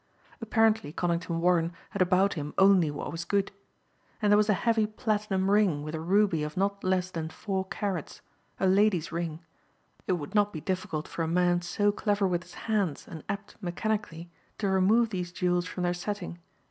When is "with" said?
5.83-5.93, 12.27-12.41